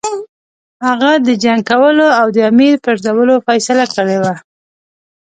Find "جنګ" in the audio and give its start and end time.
1.43-1.61